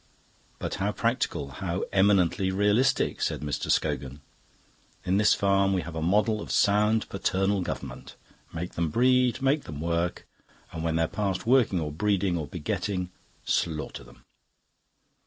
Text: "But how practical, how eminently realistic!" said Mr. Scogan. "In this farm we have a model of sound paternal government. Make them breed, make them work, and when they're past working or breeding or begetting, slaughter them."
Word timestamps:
"But 0.57 0.73
how 0.81 0.91
practical, 0.91 1.49
how 1.49 1.83
eminently 1.93 2.49
realistic!" 2.49 3.21
said 3.21 3.41
Mr. 3.41 3.69
Scogan. 3.69 4.21
"In 5.05 5.17
this 5.17 5.35
farm 5.35 5.73
we 5.73 5.83
have 5.83 5.95
a 5.95 6.01
model 6.01 6.41
of 6.41 6.49
sound 6.51 7.07
paternal 7.07 7.61
government. 7.61 8.15
Make 8.51 8.71
them 8.73 8.89
breed, 8.89 9.43
make 9.43 9.65
them 9.65 9.79
work, 9.79 10.27
and 10.71 10.83
when 10.83 10.95
they're 10.95 11.07
past 11.07 11.45
working 11.45 11.79
or 11.79 11.91
breeding 11.91 12.35
or 12.35 12.47
begetting, 12.47 13.11
slaughter 13.45 14.03
them." 14.03 14.23